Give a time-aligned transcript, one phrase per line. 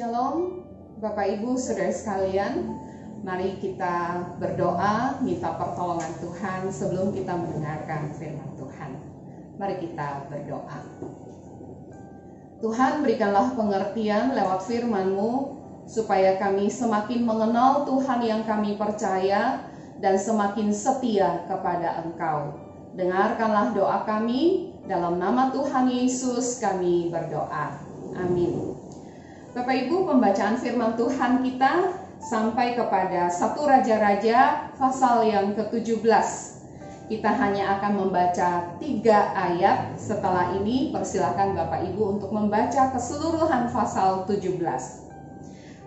[0.00, 0.64] Shalom,
[0.96, 2.72] Bapak Ibu, saudara sekalian.
[3.20, 8.96] Mari kita berdoa, minta pertolongan Tuhan sebelum kita mendengarkan firman Tuhan.
[9.60, 10.80] Mari kita berdoa.
[12.64, 15.32] Tuhan berikanlah pengertian lewat firman-Mu
[15.84, 19.68] supaya kami semakin mengenal Tuhan yang kami percaya
[20.00, 22.56] dan semakin setia kepada Engkau.
[22.96, 27.76] Dengarkanlah doa kami, dalam nama Tuhan Yesus kami berdoa.
[28.16, 28.79] Amin.
[29.50, 31.90] Bapak Ibu, pembacaan firman Tuhan kita
[32.22, 36.06] sampai kepada satu Raja-Raja pasal yang ke-17.
[37.10, 39.98] Kita hanya akan membaca tiga ayat.
[39.98, 44.54] Setelah ini persilahkan Bapak Ibu untuk membaca keseluruhan pasal 17.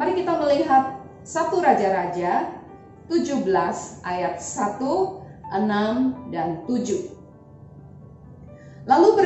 [0.00, 2.56] Mari kita melihat satu Raja-Raja
[3.12, 3.44] 17
[4.08, 4.80] ayat 1,
[5.52, 7.19] 6, dan 7.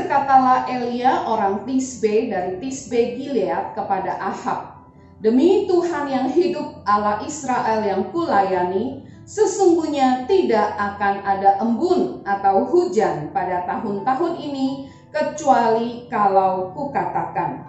[0.05, 4.84] Berkatalah Elia orang Tisbe dari Tisbe Gilead kepada Ahab,
[5.16, 13.33] Demi Tuhan yang hidup Allah Israel yang kulayani, sesungguhnya tidak akan ada embun atau hujan
[13.33, 17.64] pada tahun-tahun ini, kecuali kalau kukatakan.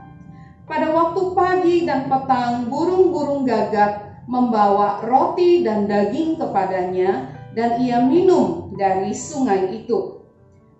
[0.67, 8.75] Pada waktu pagi dan petang, burung-burung gagak membawa roti dan daging kepadanya, dan ia minum
[8.75, 10.25] dari sungai itu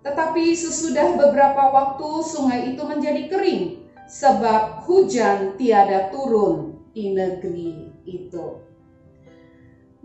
[0.06, 8.54] tetapi sesudah beberapa waktu sungai itu menjadi kering sebab hujan tiada turun di negeri itu.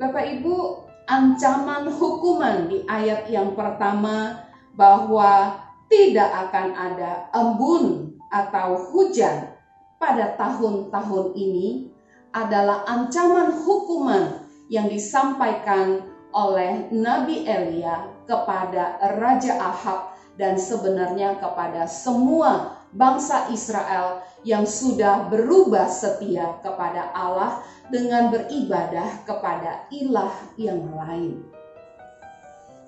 [0.01, 0.57] Bapak Ibu,
[1.05, 4.41] ancaman hukuman di ayat yang pertama
[4.73, 9.53] bahwa tidak akan ada embun atau hujan
[10.01, 11.93] pada tahun-tahun ini
[12.33, 22.81] adalah ancaman hukuman yang disampaikan oleh Nabi Elia kepada Raja Ahab dan sebenarnya kepada semua
[22.91, 31.45] bangsa Israel yang sudah berubah setia kepada Allah dengan beribadah kepada ilah yang lain.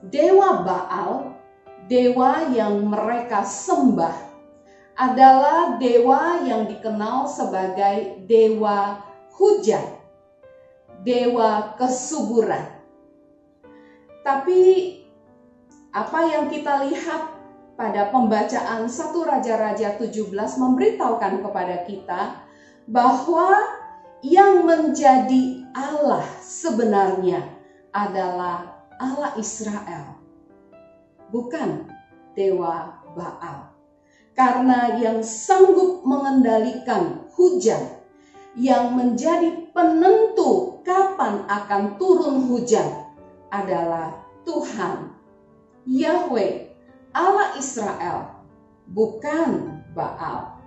[0.03, 1.31] Dewa Baal,
[1.87, 4.33] dewa yang mereka sembah,
[4.93, 8.99] adalah dewa yang dikenal sebagai dewa
[9.39, 9.95] hujan,
[11.07, 12.82] dewa kesuburan.
[14.23, 14.59] Tapi
[15.91, 17.22] apa yang kita lihat
[17.75, 22.22] pada pembacaan satu Raja-Raja 17 memberitahukan kepada kita
[22.88, 23.59] bahwa
[24.23, 27.44] yang menjadi Allah sebenarnya
[27.91, 30.16] adalah Allah Israel,
[31.28, 31.91] bukan
[32.31, 33.75] dewa Baal.
[34.33, 38.01] Karena yang sanggup mengendalikan hujan,
[38.57, 43.02] yang menjadi penentu kapan akan turun hujan
[43.53, 44.17] adalah
[44.49, 45.13] Tuhan
[45.85, 46.73] Yahweh,
[47.13, 48.41] Allah Israel,
[48.89, 50.57] bukan Baal.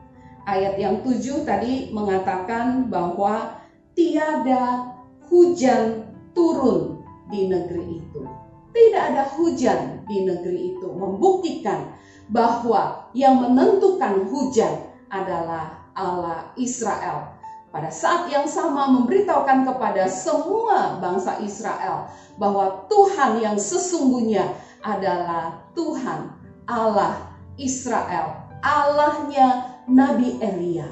[0.46, 3.58] Ayat yang tujuh tadi mengatakan bahwa
[3.98, 4.94] tiada
[5.26, 8.22] hujan turun di negeri itu.
[8.70, 11.90] Tidak ada hujan di negeri itu, membuktikan
[12.30, 17.35] bahwa yang menentukan hujan adalah Allah Israel.
[17.76, 22.08] Pada saat yang sama memberitahukan kepada semua bangsa Israel
[22.40, 24.48] bahwa Tuhan yang sesungguhnya
[24.80, 26.32] adalah Tuhan
[26.64, 30.88] Allah Israel, Allahnya Nabi Elia,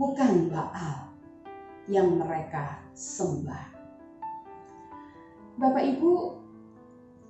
[0.00, 1.12] bukan Baal
[1.92, 3.68] yang mereka sembah.
[5.60, 6.12] Bapak Ibu,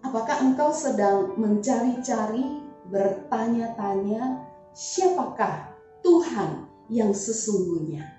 [0.06, 5.66] apakah engkau sedang mencari-cari, bertanya-tanya, siapakah
[6.06, 8.17] Tuhan yang sesungguhnya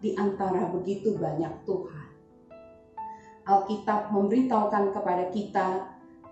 [0.00, 2.08] di antara begitu banyak Tuhan?
[3.44, 5.68] Alkitab memberitahukan kepada kita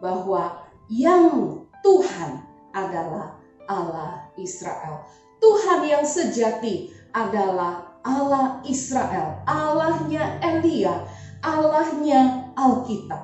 [0.01, 2.43] bahwa yang Tuhan
[2.73, 3.37] adalah
[3.69, 5.05] Allah Israel.
[5.39, 11.05] Tuhan yang sejati adalah Allah Israel, Allahnya Elia,
[11.45, 13.23] Allahnya Alkitab.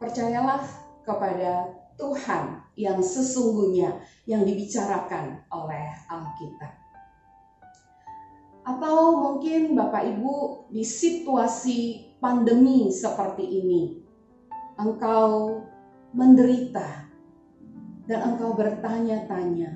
[0.00, 0.62] Percayalah
[1.04, 6.85] kepada Tuhan yang sesungguhnya yang dibicarakan oleh Alkitab.
[8.66, 14.02] Atau mungkin Bapak Ibu di situasi pandemi seperti ini,
[14.74, 15.62] engkau
[16.10, 17.06] menderita
[18.10, 19.70] dan engkau bertanya-tanya,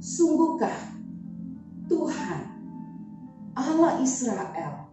[0.00, 0.96] sungguhkah
[1.84, 2.42] Tuhan
[3.54, 4.90] Allah Israel,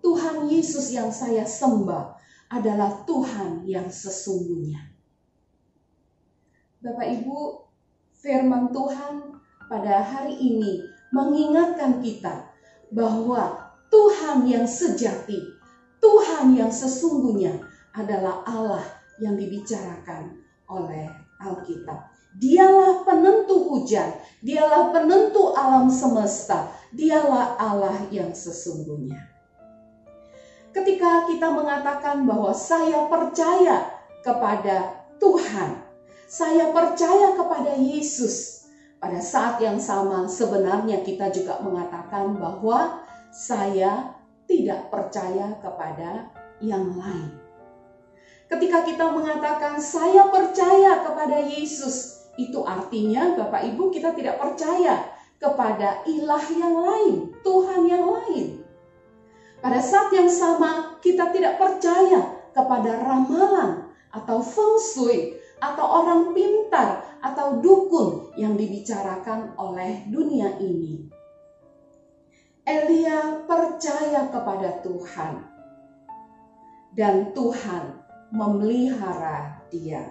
[0.00, 2.16] Tuhan Yesus yang saya sembah
[2.48, 4.96] adalah Tuhan yang sesungguhnya.
[6.80, 7.68] Bapak Ibu,
[8.16, 9.36] firman Tuhan
[9.68, 10.80] pada hari ini
[11.12, 12.47] mengingatkan kita
[12.92, 15.56] bahwa Tuhan yang sejati,
[15.98, 17.56] Tuhan yang sesungguhnya
[17.96, 18.84] adalah Allah
[19.18, 20.38] yang dibicarakan
[20.68, 21.08] oleh
[21.40, 22.14] Alkitab.
[22.38, 24.14] Dialah penentu hujan,
[24.44, 29.18] dialah penentu alam semesta, dialah Allah yang sesungguhnya.
[30.70, 33.90] Ketika kita mengatakan bahwa saya percaya
[34.22, 35.82] kepada Tuhan,
[36.28, 38.57] saya percaya kepada Yesus,
[38.98, 44.18] pada saat yang sama sebenarnya kita juga mengatakan bahwa saya
[44.50, 47.30] tidak percaya kepada yang lain.
[48.50, 56.02] Ketika kita mengatakan saya percaya kepada Yesus, itu artinya Bapak Ibu kita tidak percaya kepada
[56.08, 57.14] ilah yang lain,
[57.46, 58.66] Tuhan yang lain.
[59.62, 67.18] Pada saat yang sama kita tidak percaya kepada ramalan atau feng shui atau orang pintar
[67.18, 71.10] atau dukun yang dibicarakan oleh dunia ini.
[72.68, 75.40] Elia percaya kepada Tuhan
[76.92, 80.04] dan Tuhan memelihara dia.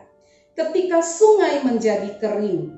[0.57, 2.73] Ketika sungai menjadi kering,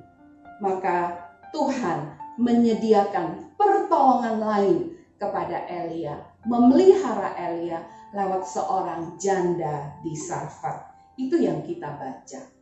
[0.60, 1.16] maka
[1.56, 4.78] Tuhan menyediakan pertolongan lain
[5.16, 7.80] kepada Elia, memelihara Elia
[8.12, 10.92] lewat seorang janda di Sarfat.
[11.16, 12.59] Itu yang kita baca.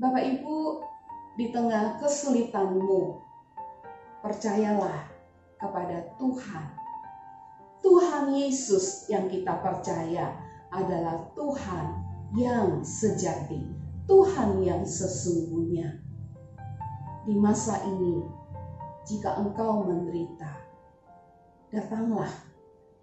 [0.00, 0.80] Bapak Ibu,
[1.36, 3.20] di tengah kesulitanmu,
[4.24, 5.04] percayalah
[5.60, 6.72] kepada Tuhan.
[7.84, 10.40] Tuhan Yesus yang kita percaya
[10.72, 12.00] adalah Tuhan
[12.32, 13.60] yang sejati,
[14.08, 16.00] Tuhan yang sesungguhnya.
[17.28, 18.24] Di masa ini,
[19.04, 20.64] jika engkau menderita,
[21.68, 22.32] datanglah,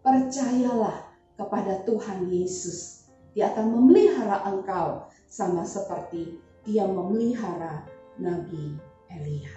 [0.01, 3.05] percayalah kepada Tuhan Yesus.
[3.37, 7.87] Dia akan memelihara engkau sama seperti dia memelihara
[8.19, 8.75] Nabi
[9.07, 9.55] Elia.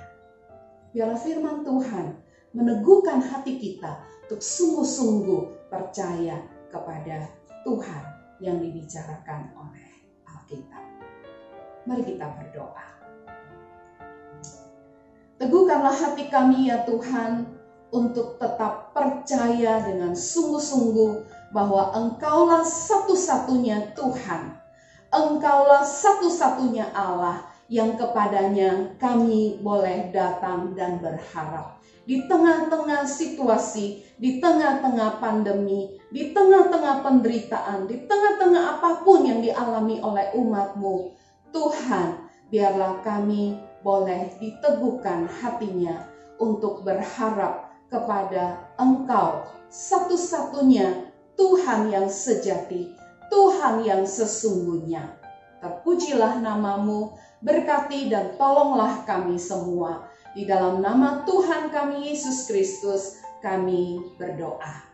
[0.95, 2.15] Biarlah firman Tuhan
[2.55, 6.39] meneguhkan hati kita untuk sungguh-sungguh percaya
[6.71, 7.27] kepada
[7.67, 8.03] Tuhan
[8.39, 9.91] yang dibicarakan oleh
[10.23, 10.87] Alkitab.
[11.91, 12.87] Mari kita berdoa.
[15.43, 17.59] Teguhkanlah hati kami ya Tuhan
[17.91, 24.60] untuk tetap percaya dengan sungguh-sungguh bahwa Engkaulah satu-satunya Tuhan.
[25.11, 31.83] Engkaulah satu-satunya Allah yang kepadanya kami boleh datang dan berharap.
[32.07, 39.99] Di tengah-tengah situasi, di tengah-tengah pandemi, di tengah-tengah penderitaan, di tengah-tengah apa pun yang dialami
[39.99, 41.15] oleh umatmu,
[41.51, 46.07] Tuhan, biarlah kami boleh diteguhkan hatinya
[46.39, 53.00] untuk berharap kepada Engkau, satu-satunya Tuhan yang sejati,
[53.31, 55.17] Tuhan yang sesungguhnya.
[55.63, 60.09] Terpujilah namamu, berkati dan tolonglah kami semua.
[60.37, 64.85] Di dalam nama Tuhan kami Yesus Kristus, kami berdoa.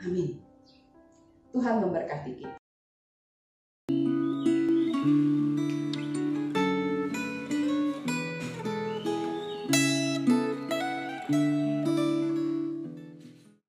[0.00, 0.40] Amin.
[1.52, 2.63] Tuhan memberkati kita.